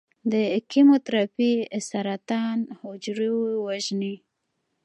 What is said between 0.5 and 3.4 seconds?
کیموتراپي سرطان حجرو